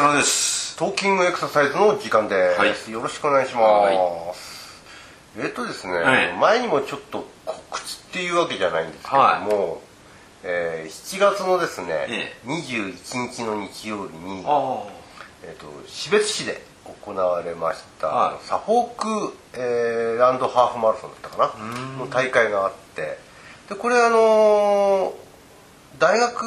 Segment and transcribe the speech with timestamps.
[0.00, 0.78] 浅野です。
[0.78, 2.90] トーキングエクササイズの時間です、はい。
[2.90, 4.34] よろしくお願いします、は
[5.44, 6.32] えっとですね、はい。
[6.38, 9.82] 前にもちょっと告知っていうわけじゃないんですけども、
[10.42, 14.84] えー7月のですね、え21日の日曜日に、あ
[15.42, 16.62] えっと標津市で
[17.04, 18.46] 行われました、はい。
[18.46, 23.18] サフォーク、えーランドハーフマラソンだったかなの大会があって
[23.68, 25.29] でこれあのー
[26.00, 26.42] 大学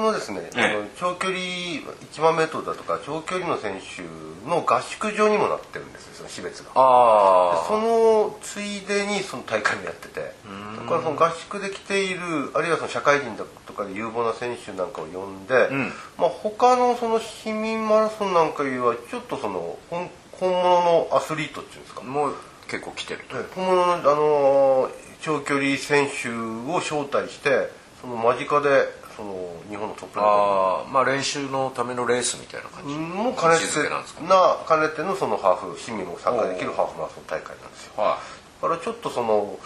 [0.00, 0.64] のですね、ええ。
[0.64, 4.02] あの長距離1万メートルだとか長距離の選手
[4.48, 6.70] の合宿場にもなってるんですよその標津が。
[6.74, 10.20] あそのついでにその大会もやってて。
[10.20, 15.92] だからその合宿で来ているあるいはその社会人だとかで有望な選手なんかを呼んで、ん。
[16.16, 22.34] まあ、他のその市民マラソンなんかよりはちょっとその本本物のアスリートっていうんですか、もう
[22.68, 23.36] 結構来てると。
[23.54, 27.70] 本物の、あのー長距離選手を招待して
[28.04, 28.84] その間近で
[29.16, 29.34] その
[29.70, 37.92] 日本のトップああまあ練習のためのレースみたいな感じも兼ねてけなんですかな兼ねてのそのハーフ市民も参加できるハーフマラソン大会なんですよ。
[37.96, 38.18] は
[38.60, 39.58] だからちょっとその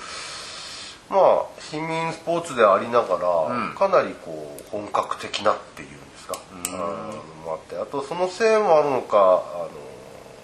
[1.10, 6.38] まあ市民スポーツでありながら、かなりこう本格的なっていうんですか。
[6.52, 6.76] あの
[7.44, 9.68] もあってあとそのせいもあるのかあの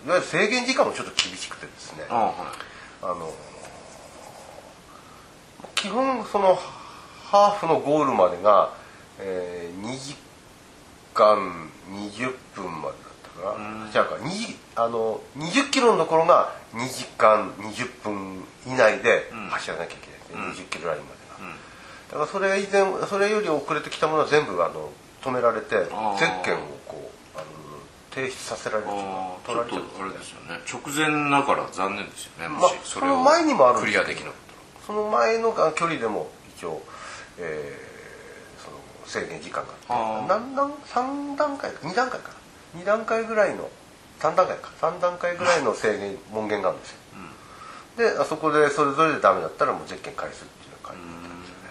[0.07, 2.05] いわゆる制限時間もちょっと厳しくてですね。
[2.09, 3.05] はい。
[3.05, 3.31] あの
[5.75, 6.59] 基本その
[7.25, 8.73] ハーフのゴールまでが、
[9.19, 10.17] えー、2時
[11.15, 21.51] 間20分までだったかな、じゃあか2あの20キロのところが2時間20分以内で走らなきゃいけないですね、20キロラインまでが、
[22.11, 24.91] だからそれ以前それより遅れてきたものは全部あの
[25.23, 27.45] 止められてゼッケンをこうあの
[28.15, 30.61] 提出させられるっていうあかあちょっとあれですよね。
[30.71, 32.49] 直前だから残念ですよね。
[32.49, 34.35] もまあしそれをその前にもあるんクリアできなかっ
[34.87, 36.83] その前のが距離でも一応、
[37.39, 37.95] えー
[38.65, 42.29] その制限時間があって何段3段階か2段階か
[42.75, 42.81] な。
[42.81, 43.69] 2段階ぐらいの
[44.21, 44.71] 3段階か。
[44.81, 46.97] 3段階ぐらいの制限門限があるんですよ、
[47.97, 51.71] であそこでそれぞれでダメだったらもうゼッケン返すっていう感じだったんですよね。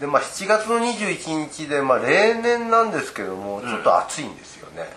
[0.00, 4.92] でまあ7月の21日で、まあ、例年なんですけどもちょっと暑いんですよね、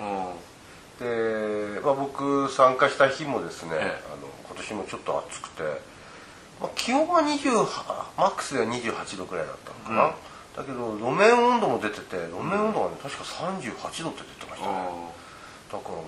[1.00, 4.04] たで、まあ、僕参加した日もですね、ええ。
[4.14, 5.64] あの今年もちょっと暑くて、
[6.62, 7.54] まあ、気温は20
[8.18, 10.16] マックスでは28度くらいだったのかな、
[10.56, 14.74] だけど路面温度も出てて路面温度がね確か38度って出てましたね、
[15.72, 16.04] だからもう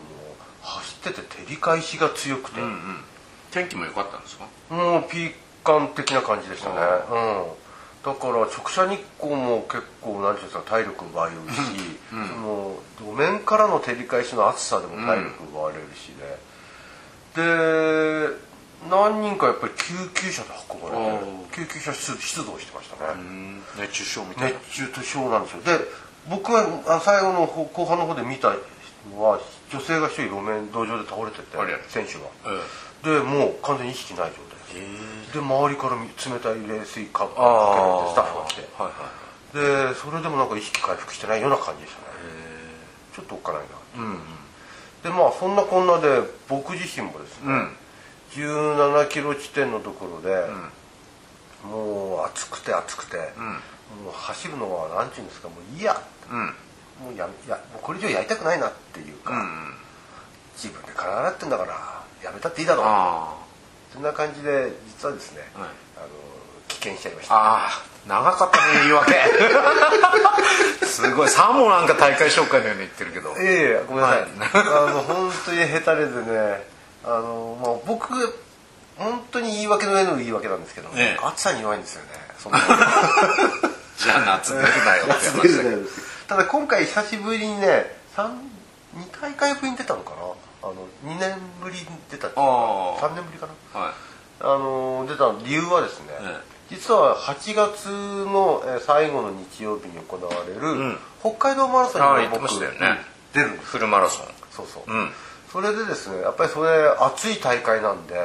[0.62, 3.04] 走ってて照り返しが強くて、うんうん。
[3.52, 4.46] 天気も良かったんですか？
[4.70, 6.76] もうピーカン的な感じでしたね。
[6.78, 8.14] あうん。
[8.14, 11.56] だから直射日光も結構何ていうんですか体力奪われるし、
[12.10, 16.38] その路面からの照り返しの暑さでも体力奪われるしね、
[17.36, 18.28] で
[18.90, 23.62] 何人かやっぱり救急車で運ばれてあ救急車出出動してましたね、うん。
[23.80, 24.60] 熱中症みたいな。
[24.60, 25.64] 熱中症なんですよ。
[25.64, 25.80] で
[26.30, 28.54] 僕があ最後の方後半の方で見た
[29.10, 29.40] のは
[29.72, 31.58] 女性が一人路面道場で倒れてて
[31.90, 32.30] 選手が。
[33.04, 34.48] えでもう完全に意識ない状態。
[35.34, 38.62] で周りから冷たい冷水かかけああられてスタッフが来て。
[38.78, 42.08] はいはいでそれでもなんか意識回復してないような感じでしたね。
[43.16, 43.62] ちょっとおっかない
[43.98, 44.20] なうん。
[45.02, 47.72] でまあそんなこんなで僕自身もですね、うん
[48.32, 50.46] 17キロ地点のところで、
[51.64, 56.40] もう暑くて暑くて、もう走るのは何ていうんですかもういいやうん。
[56.40, 56.54] うん
[57.02, 59.74] もうやいやもうこれ以上やりたくないなっていうか、うん。
[60.56, 62.86] 自分で体洗ってんだからやめたっていいだろう。
[62.88, 63.36] あ
[63.94, 65.70] そんな感じで実はですね、はい。
[65.98, 66.08] あの
[66.68, 67.36] 棄権しちゃいました。
[67.36, 67.70] ああ
[68.08, 69.14] 長かったね言い訳。
[70.86, 71.30] すごい。
[71.30, 73.30] さもなんか大会紹介のように言ってるけど。
[73.34, 74.30] いえいえごめんなさい、はい。
[74.90, 76.68] あの本当に下手でね
[77.08, 78.14] あの、まあ、僕
[78.98, 81.26] 本当に言い訳の上の言い訳なんですけど、ええ。
[81.26, 82.10] 暑さに弱いんですよね。
[83.98, 85.82] じゃあ夏出るなよって話だけど。
[86.28, 90.70] ただ今回久しぶりにね2大会ぶりに出たのかな？
[90.70, 90.76] あの
[91.06, 93.80] 2年ぶりに出たっていうかあー3年ぶりかな？
[93.80, 93.94] はい。
[94.40, 96.40] あの出た理由はですね、え
[96.70, 101.00] 実は8月のえー最後の日曜日に行われる、ん。
[101.22, 102.78] 北海道マラソンにもあー言ってましたよね。
[102.82, 102.98] うん。
[103.34, 104.28] 出るんですフルマラソン。
[104.56, 105.14] そうそう、うん
[105.58, 106.70] それでですねやっぱりそれ
[107.00, 108.16] 暑い大会なんで、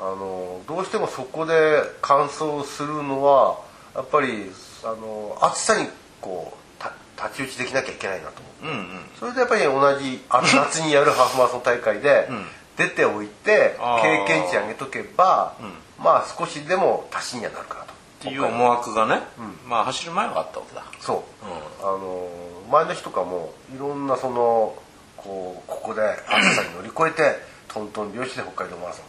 [0.00, 3.60] あのどうしてもそこで完走するのは
[3.94, 4.50] やっぱり
[4.82, 5.88] あの暑さに
[6.20, 9.00] こうた太刀打ちできなきゃいけないなと思って、うんうん。
[9.20, 12.28] それでやっぱり同じあ夏にやるハーフマラソン大会で
[12.76, 15.54] 出ておいて経験値上げとけば、
[16.02, 17.92] まあ少しでも足しにはなるかなと。
[17.92, 19.22] っていう思惑がね、
[19.68, 20.82] まあ走る前はあったわけだ。
[20.98, 21.46] そう、
[21.80, 22.28] あの
[22.72, 24.74] 前の日とかもいろんなその
[25.22, 27.38] こうここで暑さに乗り越えて
[27.68, 29.06] トントン拍子で北海道マラソン。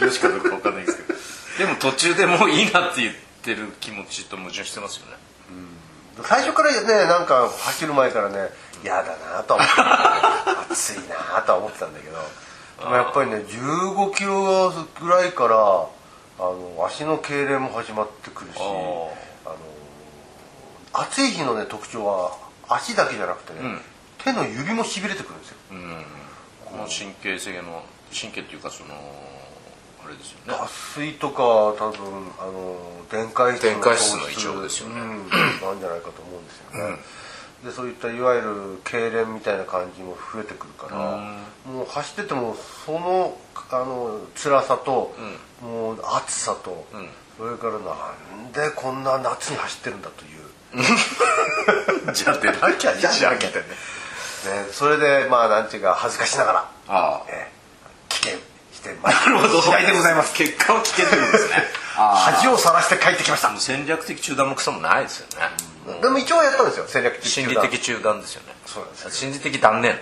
[0.00, 1.66] 秒しかどうか分かんないですけど。
[1.66, 5.12] でも途中でもういいなって言ってる気持ちと矛盾してますよね。
[6.22, 8.50] 最初からねなんか走る前からね
[8.82, 12.16] 嫌だなとは思って暑いなとは思ってたんだけど。
[12.78, 14.70] でもやっぱりね15キロ
[15.00, 18.62] ぐらいからあの足の痙攣も始まってくるしあ
[19.46, 19.56] あの
[20.92, 22.36] 暑い日のね特徴は
[22.68, 23.80] 足だけじゃなくてね、ん
[24.26, 25.56] 手の指もしびれてくるんですよ。
[25.70, 26.02] うん。
[26.64, 28.94] この神経性の神経っていうかその
[30.04, 30.58] あれですよね。
[30.58, 30.68] 脱
[30.98, 31.42] 水とか
[31.78, 32.76] 多分あの
[33.10, 35.00] 電解質電解質の異常ですよね。
[35.00, 36.98] うん、なんじゃないかと思うんですよね、
[37.64, 43.38] でそういったいわゆる痙攣みたいな感じも増えてくるから、もう走っててもその
[43.70, 45.14] あの辛さと、
[45.62, 47.08] もう暑さと、ん。
[47.36, 53.14] それからなんでこんな夏に走ってるんだという、 じゃあ出なきゃいいじゃん。
[53.14, 53.60] じゃあ出なきゃ
[54.44, 57.22] ね、それでまあなんていうか恥ずかしながら、ああ。
[57.28, 57.56] えー
[58.08, 58.38] 危険
[58.72, 60.34] してまいり次第でございます。
[60.34, 61.64] 結果を聞けてるんですね。
[61.98, 63.48] あ恥をさらして帰ってきました。
[63.48, 65.26] あ戦略的中断もクソもないですよ
[65.86, 66.84] ね、でも一応やったんですよ。
[66.86, 68.54] 戦略的心理的中断ですよね。
[68.66, 69.10] そうなんですよ。
[69.10, 69.98] 心理的断念。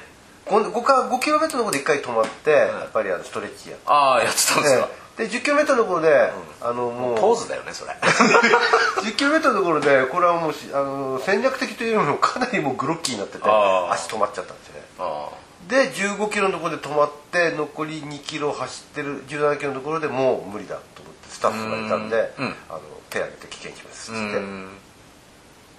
[0.47, 7.19] 5, 5, か5キロメートルのところで1回止まって、やっぱりあのストレッチやああやってたんですか、で10キロメートルのところで、あのもう。
[7.19, 7.93] ポーズだよねそれ。
[8.03, 14.87] 10キロメートルのところでこれはもうしあの戦略的というよりもかなりもうグロッキーになってて足止まっちゃったんですよね。
[14.99, 15.29] あ
[15.69, 22.57] で15キロのところで止まって残り2キロ走ってる17キロのところでもう無理だと思ってスタッフがいたんで、うんうん。
[22.69, 24.69] あの手挙げて危険しますっあつって、うん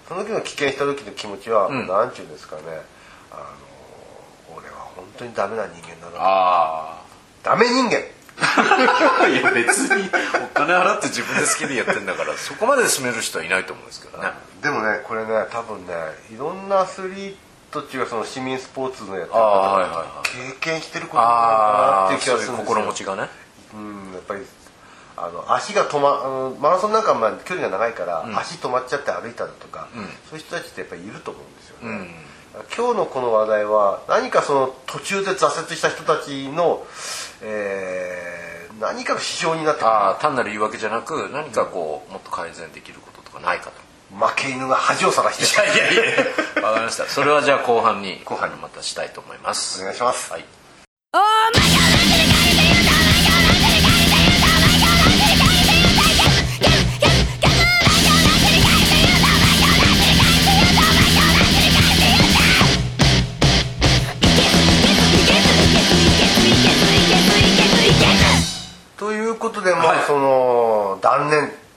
[0.08, 1.88] その時の危険した時の気持ちは、ん。
[1.88, 2.62] なんていうんですかね。
[3.32, 6.18] あの俺は本当にダメな人間だな。
[6.20, 7.02] あ
[7.44, 7.98] ダメ人間。
[7.98, 8.02] あ
[9.32, 10.10] いや別に
[10.44, 14.32] お金払って自分で好きでやってんだからそこまで進める人はいないと思うんですけどね。
[14.62, 15.94] でもねこれね多分ね
[16.32, 17.36] いろんなアスリー
[17.72, 20.30] トっていうかその市民スポーツのやってるああ方はいはいはい。
[20.54, 22.66] 経験してることなのかなあっていう気がするんですよ。
[22.66, 23.30] 心持ちがね。
[23.74, 24.46] うんやっぱり
[25.18, 29.88] あの足が止まあのマラソンなんかはまあ距離が長いから、足止まっちゃって歩いたりとか、
[30.30, 32.26] そういう人たちってやっぱりいると思うんですよね、
[32.76, 36.86] 今日のこの話題は何かその途中で挫折した人たちの、
[37.42, 38.45] えー
[38.80, 39.90] 何かの指標になってくる。
[39.90, 43.86] ああ単なる言い訳じゃなく何かこうもっと改善できることとかないかと。
[44.16, 45.62] 負け犬が恥をさらして。
[45.62, 46.18] いやいやい
[46.56, 47.06] やわかりました。
[47.06, 48.56] それはじゃあ後半に後半に。
[48.58, 49.82] またしたいと思います。
[49.82, 50.32] お願いします。
[50.32, 50.46] はい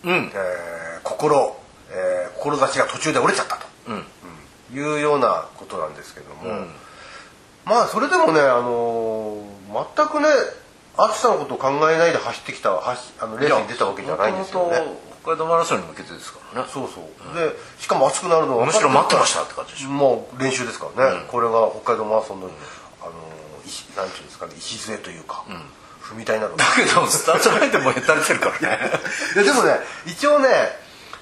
[0.05, 0.33] うん。
[0.35, 1.57] えー心、
[1.91, 4.05] えー志が途中で折れちゃったと、うん。
[4.73, 6.69] いうようなことなんですけども、ん。
[7.65, 9.49] まあそれでもね、あのー
[9.97, 10.29] 全くね
[10.97, 14.83] 暑さのことを考えないで走ってきた走あのレースに出たわけじゃないんですよね。
[15.23, 16.69] 北海道マラソンに向けてですからね。
[16.73, 17.05] そうそう、
[17.37, 19.91] でしかも暑くなるのはむしろ待ってましたって感じでしょ。
[19.91, 22.47] もう練習ですからね、これが北海道マラソンの、
[23.03, 25.45] あのー石なんていうんですかね礎というか、
[26.09, 28.79] 踏み台になるだけどスタートラインでもへたれてるからね。
[29.35, 29.77] ででもね
[30.07, 30.49] 一応ね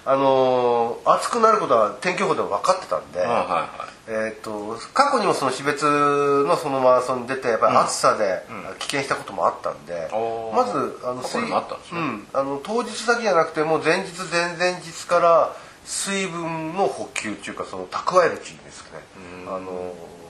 [0.04, 3.90] あのー暑くなることは天気予報でも分かってたんで、はいはい。
[4.08, 8.42] えー、と過去にもその標別のそのマラソンに出てやっぱり暑さで
[8.78, 10.54] 棄権したこともあったんで、おー。
[10.54, 12.00] まずあの過去にもあったんですね。
[12.00, 19.02] うん、あの当日だけじゃなくてもう前日前々日から水分の補給っていうかその蓄えるっていうんですかね、
[19.48, 20.25] あのー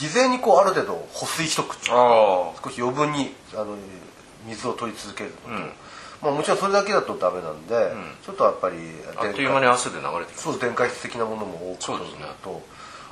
[0.00, 3.76] 事前にこうある程度保水しとく少し余分にあの
[4.46, 5.74] 水を取り続けるのと、
[6.22, 7.92] まあ、もちろんそれだけだとダメなんで、
[8.24, 8.76] ちょっとやっぱり
[9.18, 12.24] あっという間に汗で流れてそう電解質的なものも多く取るそうですね。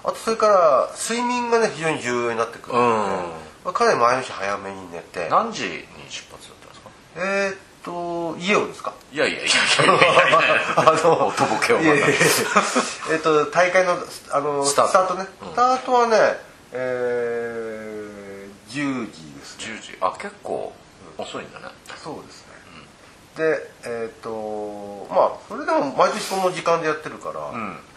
[0.04, 2.94] あとそれから睡眠がね非常に重要になってくるので、うん。
[3.66, 5.28] まあ、かなり前の日早めに寝て。
[5.28, 5.70] 何時に
[6.08, 6.90] 出発だったんですか？
[7.16, 8.94] えーっと家をですか？
[9.12, 10.40] いやいやいやいやいやいや。
[10.76, 12.16] あのおとぼけをまたいやいやいや
[13.10, 13.98] えーっと大会の
[14.32, 15.14] あのスタート。
[15.14, 16.16] ね、スタートはね、
[16.72, 19.64] えー、10時ですね。
[19.64, 19.98] 10時。
[20.00, 20.72] あ結構
[21.16, 21.66] 遅いんだね。
[22.02, 22.54] そうですね、
[23.36, 27.50] でえっ、とまあそれでも毎年その時間でやってるから、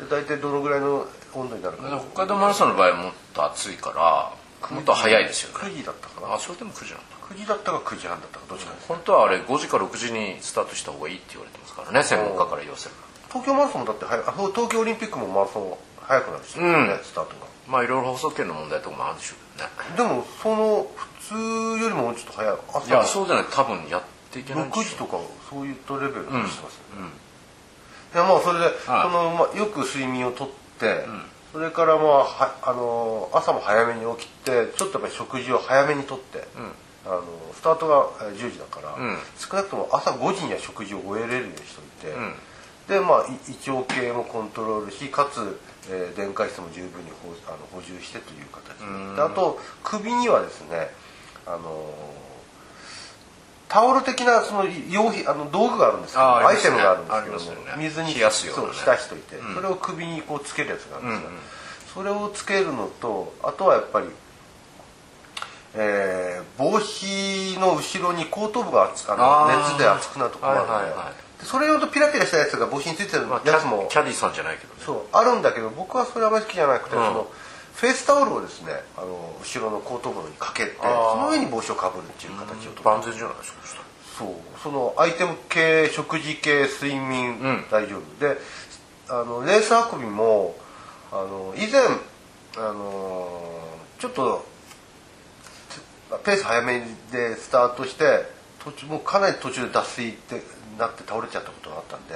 [0.03, 2.01] で大体どのぐらいの温度になるか。
[2.13, 5.55] 北海道マラソンの場合はもっと暑いからもっと早いですよね。
[5.55, 6.33] 9時だったかな。
[6.33, 7.21] あそれでも9時なんだ。
[7.31, 12.95] 9時だったか9時半だったかどっちかです、本当はあれ5時か6時にスタートした方がいいって言われてますからね専門家から言わせる
[13.29, 15.73] 東京マラソンもだって早いあそう東京オリンピックもマラソン
[16.11, 16.99] 早くなるし、ねうん。
[17.03, 19.59] スタートがまあいろいろ放送権の問題とかもあるでしょう
[19.95, 20.15] けどね。
[20.15, 22.55] でもその普通よりももうちょっと早い。
[22.73, 22.87] 朝。
[22.87, 24.01] いやそうじゃない多分やっ
[24.31, 25.17] ていけないんで6しょ時とか
[25.49, 27.07] そういったレベルでしてますよね、
[28.13, 30.49] いやまあそれで、そのまあ、よく睡眠をとっ
[30.79, 31.05] て、
[31.51, 36.47] それからまあはあの朝も早めに起きてちょっとやっぱり食事を早めにとって、
[37.05, 39.17] あのスタートがえー10時だから、ん。
[39.37, 42.33] 少なくとも朝5時には食事を終えれるようにしといて、ん
[42.87, 45.59] でまあい胃腸系もコントロールしかつ、
[45.89, 49.15] えー電解質も十分に補あの補充してという形うん。
[49.15, 50.89] であと首にはですね
[51.45, 51.61] あのー
[53.69, 57.59] タオル的なその用品あの道具があるんですけどアイテムがあるんですけどありますよね。
[57.77, 59.55] 水に冷やすようそう浸しといて、うん。
[59.55, 61.41] それを首にこうつけるやつがあるんですが、うんうん。
[62.11, 64.07] それをつけるのとあとはやっぱり、
[65.75, 71.01] えー帽子の後ろに後頭部が熱あの熱で熱くなるところがあるので
[71.43, 74.81] それ用とピラピラしたやつが帽子についてるまあ、キャやつも、キャディさんじゃないけどね。
[74.85, 77.05] そうあるんだけど僕はそれあまり好きじゃなくて、うん。
[77.05, 77.31] その
[77.73, 83.83] フェイスタオルをですねあの後ろの後頭部にかけてその上に帽子をかぶるっていう形をと万全じゃないですか
[84.17, 84.29] そう。
[84.61, 87.65] そのアイテム系食事系睡眠、うん。
[87.71, 88.19] 大丈夫。
[88.19, 88.37] で
[89.09, 90.55] あのレース運びも
[91.11, 91.81] あの以前
[92.57, 93.51] あの
[93.99, 94.45] ちょっと
[96.23, 98.25] ペース早めでスタートして
[98.63, 100.41] 途中もうかなり途中で脱水って
[100.81, 102.15] なって倒れちゃったことがあったんで、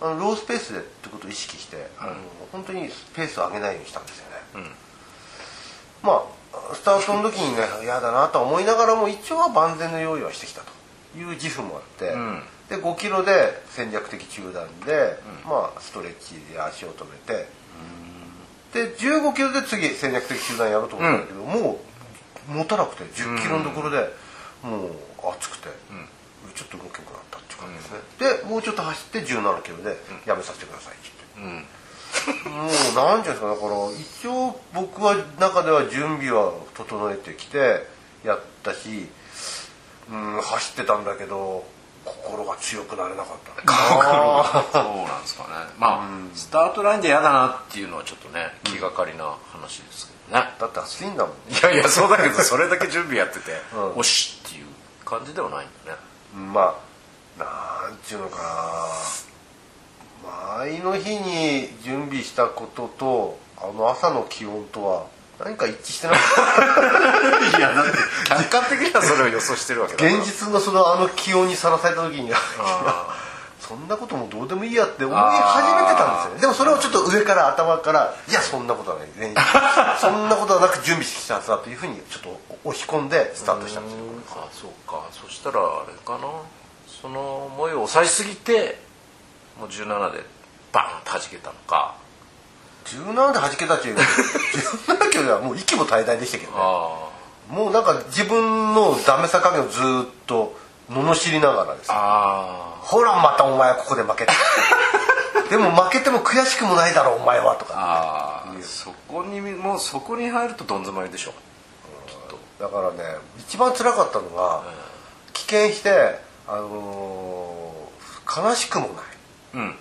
[0.00, 2.14] あのロースペースでってことを意識して、あの
[2.50, 4.62] 本当にペースを上げないようにしたんですよね、うん。
[6.02, 12.42] まあスタートの時にね 嫌だなとは思いながらも一応は万全の用意はしてきたという自負もあって、ん。
[12.70, 17.48] で5キロで戦略的中断で、まあストレッチで足を止めて、
[18.72, 21.80] で15キロで次戦略的中断やろうと思ったんだけど、も
[22.48, 24.08] う持たなくて10キロのところで
[24.62, 24.90] もう
[25.34, 25.68] 暑くて、
[26.54, 31.56] ちょっと動けなくなったっていう感じですね、でもうちょっと走って17キロでやめさせてくださいって言って。
[31.56, 31.80] うん。
[32.44, 33.48] もう何ていうんですか。
[33.48, 37.86] だから一応僕は中では準備は整えてきて
[38.24, 39.08] やったし、
[40.10, 41.64] うん、走ってたんだけど
[42.04, 43.62] 心が強くなれなかった。
[43.62, 43.78] ね
[44.72, 45.48] そうなんですかね。
[45.78, 53.98] まあ、スタートラインで嫌だなっていうのはちょっとね気がかりな話ですけどね、だって暑いんだもんいやいやそうだけどそれだけ準備やってて、うん。
[53.98, 54.66] おしっていう
[55.04, 55.98] 感じではないんだね。
[56.34, 56.90] まあ
[57.38, 59.40] なんていうのかな。
[60.58, 65.06] 前の日に準備したこととあの朝の気温とは
[65.38, 66.16] 何か一致してない
[67.58, 67.92] いやだって
[68.28, 73.16] 客観的にはそれを予想してるわけだ現実のそのあの気温にさらされた時にあ
[73.58, 76.40] そんなこともどうでもいいやって思い始めてたんですよね。
[76.40, 79.08] でもそれをちょっと上から頭からいやそんなことはない。
[79.16, 79.34] ね
[80.00, 83.98] そんなことはなく準備してきたはずだというふうにちょっと押し込んでスタートしたんですよ。
[84.32, 85.04] あそうか。
[85.12, 86.28] そしたらあれかな
[87.00, 88.78] その思いを抑えすぎて
[89.58, 90.24] もう17で
[90.72, 91.96] バンと弾けたのか。
[92.84, 96.58] 17で弾けたっていう17キロではもう息も絶え絶えでしたけどね。
[96.58, 97.10] あ
[97.48, 99.82] もうなんか自分のダメさ加減をずっ
[100.26, 100.56] と
[100.88, 104.32] 罵りながらですほらまたお前はここで負けた。
[105.50, 108.62] でも負けても悔しくもないだろお前はとかああ。
[108.62, 111.34] そこにもうそこに入るとどん詰まりでしょ
[112.60, 114.62] だからね一番辛かったのが
[115.32, 117.90] 棄権して、あのー
[118.30, 118.96] 悲しくもない。
[119.54, 119.74] うん。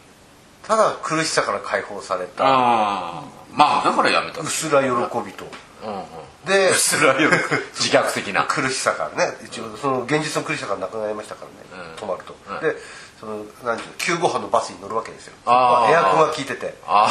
[0.64, 2.44] ただ苦しさから解放された。
[2.46, 3.24] ああ
[3.54, 4.42] まあだからやめた。
[4.42, 4.90] 薄ら喜
[5.26, 5.46] びと。
[5.84, 6.04] うんうん。
[6.46, 7.30] でそれはよ
[7.74, 8.46] 自虐的な。
[8.46, 12.04] 苦しさからね一応その現実の苦しさがなくなりましたからね、うん。
[12.04, 12.60] 止まると、うん。
[12.60, 12.76] で
[13.20, 15.34] その何ていうの急ご飯のバスに乗るわけですよ。
[15.46, 16.74] エアコンが効いてて。
[16.88, 17.08] あ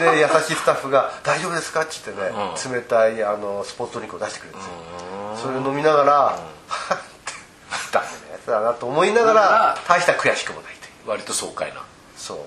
[0.00, 2.32] で優しいスタッフが「大丈夫ですか?」って言ってね、
[2.70, 4.72] う冷たいあのスポットニックを出してくれるんですよ。
[5.36, 6.38] それを飲みながら
[8.52, 11.10] 「はっダメなやつだな」と思いながら大した悔しくもないという。
[11.10, 11.82] 割と爽快な。
[12.16, 12.38] そう。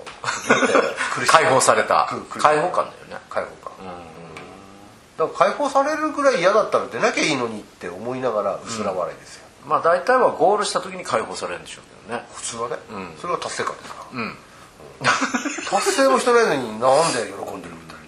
[1.26, 2.08] 解放された。
[2.38, 3.24] 解放感だよね。
[3.28, 3.72] 解放感。
[5.16, 12.26] だから解放されるぐらい嫌だったら出なきゃいいのにって思いながら薄ら笑いですよ、まあ大体はゴールした時に解放されるんでしょうけどね。
[12.34, 13.16] 普通はね、うん。
[13.20, 14.38] それが達成感ですから、うん。
[15.70, 17.98] 達成もしてないのになんで喜んでるみたい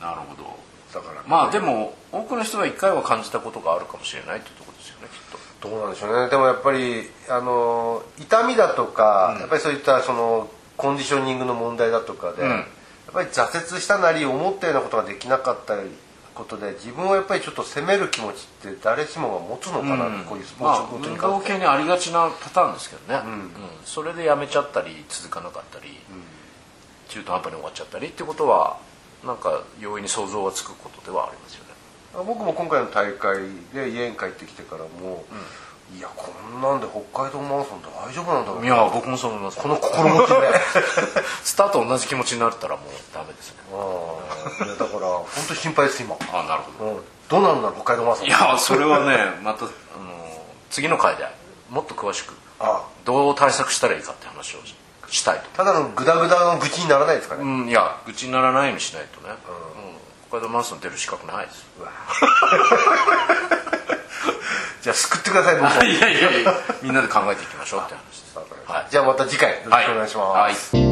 [0.00, 0.08] な。
[0.08, 0.52] なるほど。
[0.92, 6.28] だから、まあでも多くの人は一回は感じたことがあるかもしれないっていうところですよねきっとどうなんでしょうね。
[6.28, 12.48] でもやっぱりあの痛みだとか、やっぱりそういったそのコンディショニングの問題だとかで、うん。
[12.48, 12.64] やっ
[13.12, 15.76] ぱり挫折したなり思ったようなことができなかった
[16.34, 21.50] ことで自分をやっぱりちょっと責める気持ちって誰しもが持つのかな、こういうスポーツまあ運ごとに関して。
[21.52, 23.50] 動系にありがちなパターンですけどね、うん。
[23.84, 25.98] それでやめちゃったり続かなかったり、
[27.08, 28.78] 中途半端に終わっちゃったりってことは
[29.26, 31.71] なんか容易に想像がつくことではありますよね
[32.14, 33.38] 僕も今回の大会
[33.72, 35.24] で家に帰ってきてからも、
[35.96, 38.64] いやこんなんで北海道マラソン大丈夫なんだろう。
[38.64, 39.58] いや僕もそう思います。
[39.58, 40.34] この心持ちで。
[41.44, 43.56] スタート同じ気持ちになったらもうダメですね。
[43.72, 46.90] あだから本当に心配です今、あなるほど。
[46.92, 48.26] うん、どうなるんだろう北海道マラソン。
[48.26, 49.72] いやそれはねまたあの
[50.70, 51.26] 次の回で
[51.68, 54.74] もっと詳しくあどう対策したらいいかって話をし
[55.08, 55.50] したいと。
[55.50, 59.34] ただのグダグダの愚痴にならないですかね、うんいや愚痴にならないようにしないとね、
[59.76, 59.81] うん
[60.32, 61.66] 北海道マラソン出る資格ないです。
[64.80, 65.78] じゃあ救ってください僕。
[65.78, 66.54] をいやいやいや。
[66.80, 68.38] みんなで考えていきましょうって話です。
[68.66, 68.86] はい。
[68.90, 70.91] じゃあまた次回よろしくお願いします、はい